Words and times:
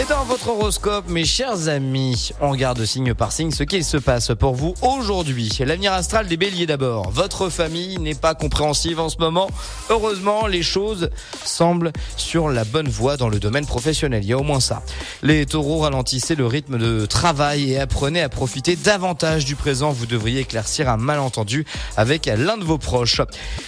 Et 0.00 0.04
dans 0.04 0.24
votre 0.24 0.48
horoscope, 0.48 1.10
mes 1.10 1.26
chers 1.26 1.68
amis, 1.68 2.30
on 2.40 2.52
regarde 2.52 2.82
signe 2.86 3.12
par 3.12 3.32
signe 3.32 3.50
ce 3.50 3.64
qu'il 3.64 3.84
se 3.84 3.98
passe 3.98 4.32
pour 4.38 4.54
vous 4.54 4.72
aujourd'hui. 4.80 5.50
L'avenir 5.60 5.92
astral 5.92 6.26
des 6.26 6.38
béliers 6.38 6.64
d'abord. 6.64 7.10
Votre 7.10 7.50
famille 7.50 7.98
n'est 7.98 8.14
pas 8.14 8.34
compréhensive 8.34 8.98
en 8.98 9.10
ce 9.10 9.18
moment. 9.18 9.50
Heureusement, 9.90 10.46
les 10.46 10.62
choses 10.62 11.10
semblent 11.44 11.92
sur 12.16 12.48
la 12.48 12.64
bonne 12.64 12.88
voie 12.88 13.18
dans 13.18 13.28
le 13.28 13.38
domaine 13.38 13.66
professionnel. 13.66 14.24
Il 14.24 14.30
y 14.30 14.32
a 14.32 14.38
au 14.38 14.42
moins 14.42 14.60
ça. 14.60 14.82
Les 15.22 15.44
taureaux 15.44 15.80
ralentissez 15.80 16.34
le 16.34 16.46
rythme 16.46 16.78
de 16.78 17.04
travail 17.04 17.72
et 17.72 17.78
apprenez 17.78 18.22
à 18.22 18.30
profiter 18.30 18.76
davantage 18.76 19.44
du 19.44 19.54
présent. 19.54 19.90
Vous 19.90 20.06
devriez 20.06 20.40
éclaircir 20.40 20.88
un 20.88 20.96
malentendu 20.96 21.66
avec 21.98 22.24
l'un 22.24 22.56
de 22.56 22.64
vos 22.64 22.78
proches. 22.78 23.20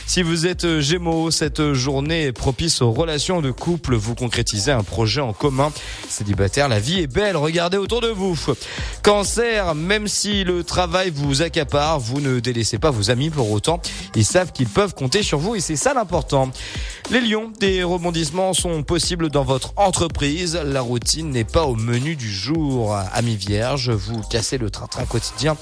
Si 0.06 0.22
vous 0.22 0.46
êtes 0.46 0.80
gémeaux, 0.80 1.30
cette 1.30 1.74
journée 1.74 2.22
est 2.22 2.32
propice 2.32 2.80
aux 2.80 2.92
relations 2.92 3.42
de 3.42 3.50
couple, 3.50 3.96
vous 3.96 4.14
concrétisez 4.14 4.72
un 4.72 4.82
projet 4.82 5.20
en 5.20 5.34
commun. 5.34 5.70
Célibataire, 6.22 6.68
la 6.68 6.78
vie 6.78 7.00
est 7.00 7.08
belle, 7.08 7.36
regardez 7.36 7.78
autour 7.78 8.00
de 8.00 8.06
vous. 8.06 8.38
Cancer, 9.02 9.74
même 9.74 10.06
si 10.06 10.44
le 10.44 10.62
travail 10.62 11.10
vous 11.12 11.42
accapare, 11.42 11.98
vous 11.98 12.20
ne 12.20 12.38
délaissez 12.38 12.78
pas 12.78 12.92
vos 12.92 13.10
amis 13.10 13.28
pour 13.28 13.50
autant. 13.50 13.80
Ils 14.14 14.24
savent 14.24 14.52
qu'ils 14.52 14.68
peuvent 14.68 14.94
compter 14.94 15.24
sur 15.24 15.40
vous 15.40 15.56
et 15.56 15.60
c'est 15.60 15.74
ça 15.74 15.94
l'important. 15.94 16.52
Les 17.10 17.20
lions, 17.20 17.50
des 17.58 17.82
rebondissements 17.82 18.54
sont 18.54 18.84
possibles 18.84 19.30
dans 19.30 19.42
votre 19.42 19.72
entreprise. 19.74 20.54
La 20.64 20.80
routine 20.80 21.30
n'est 21.30 21.42
pas 21.42 21.64
au 21.64 21.74
menu 21.74 22.14
du 22.14 22.30
jour. 22.30 22.96
Amis 23.12 23.34
vierges, 23.34 23.90
vous 23.90 24.20
cassez 24.30 24.58
le 24.58 24.70
train-train 24.70 25.06
quotidien 25.06 25.56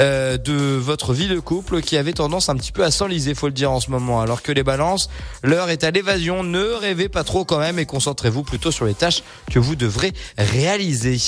euh, 0.00 0.36
de 0.36 0.52
votre 0.52 1.12
vie 1.12 1.28
de 1.28 1.40
couple 1.40 1.80
qui 1.80 1.96
avait 1.96 2.12
tendance 2.12 2.48
un 2.48 2.56
petit 2.56 2.72
peu 2.72 2.84
à 2.84 2.90
s'enliser, 2.90 3.34
faut 3.34 3.46
le 3.46 3.52
dire 3.52 3.70
en 3.70 3.80
ce 3.80 3.90
moment. 3.90 4.20
Alors 4.20 4.42
que 4.42 4.52
les 4.52 4.62
balances, 4.62 5.10
l'heure 5.42 5.70
est 5.70 5.84
à 5.84 5.90
l'évasion. 5.90 6.42
Ne 6.44 6.62
rêvez 6.62 7.08
pas 7.08 7.24
trop 7.24 7.44
quand 7.44 7.58
même 7.58 7.78
et 7.78 7.86
concentrez-vous 7.86 8.42
plutôt 8.42 8.70
sur 8.70 8.84
les 8.84 8.94
tâches 8.94 9.22
que 9.50 9.58
vous 9.58 9.76
devrez 9.76 10.12
réaliser. 10.36 11.18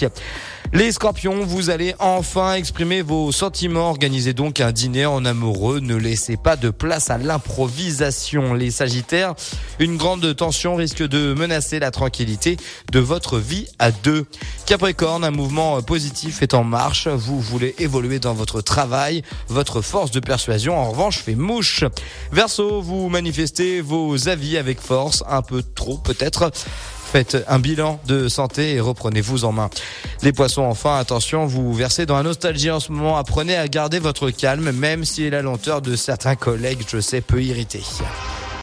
Les 0.73 0.93
scorpions, 0.93 1.45
vous 1.45 1.69
allez 1.69 1.97
enfin 1.99 2.55
exprimer 2.55 3.03
vos 3.03 3.33
sentiments. 3.33 3.91
Organisez 3.91 4.35
donc 4.35 4.61
un 4.61 4.71
dîner 4.71 5.05
en 5.05 5.25
amoureux. 5.25 5.81
Ne 5.81 5.97
laissez 5.97 6.37
pas 6.37 6.55
de 6.55 6.71
place 6.71 7.11
à 7.11 7.19
l'improvisation. 7.19 8.55
Les 8.55 8.71
sagittaires, 8.71 9.35
une 9.81 9.97
grande 9.97 10.37
tension 10.37 10.77
risque 10.77 11.03
de 11.03 11.35
menacer 11.35 11.81
la 11.81 11.91
tranquillité 11.91 12.57
de 12.93 13.01
votre 13.01 13.39
vie 13.39 13.67
à 13.81 13.91
deux. 13.91 14.27
Capricorne, 14.65 15.25
un 15.25 15.33
mouvement 15.33 15.83
positif 15.83 16.41
est 16.41 16.55
en 16.55 16.63
marche. 16.63 17.09
Vous 17.09 17.41
voulez 17.41 17.75
évoluer 17.81 18.21
dans 18.21 18.35
votre 18.35 18.61
travail. 18.61 19.23
Votre 19.49 19.81
force 19.81 20.13
de 20.13 20.21
persuasion, 20.21 20.79
en 20.79 20.91
revanche, 20.93 21.19
fait 21.19 21.35
mouche. 21.35 21.83
Verseau, 22.31 22.81
vous 22.81 23.09
manifestez 23.09 23.81
vos 23.81 24.29
avis 24.29 24.57
avec 24.57 24.81
force, 24.81 25.25
un 25.29 25.43
peu 25.43 25.65
trop 25.65 25.99
peut-être. 25.99 26.53
Faites 27.13 27.39
un 27.49 27.59
bilan 27.59 27.99
de 28.07 28.29
santé 28.29 28.75
et 28.75 28.81
reprenez-vous 28.81 29.45
en 29.45 29.51
main. 29.51 29.69
Les 30.23 30.33
poissons, 30.33 30.63
enfin, 30.63 30.97
attention, 30.97 31.45
vous 31.45 31.75
versez 31.75 32.07
dans 32.07 32.17
la 32.17 32.23
nostalgie 32.23 32.71
en 32.71 32.79
ce 32.79 32.93
moment. 32.93 33.17
Apprenez 33.17 33.57
à 33.57 33.67
garder 33.67 33.99
votre 33.99 34.31
calme, 34.31 34.71
même 34.71 35.05
si 35.05 35.29
la 35.29 35.43
lenteur 35.43 35.83
de 35.83 35.97
certains 35.97 36.37
collègues, 36.37 36.85
je 36.87 37.01
sais, 37.01 37.21
peut 37.21 37.43
irriter. 37.43 37.83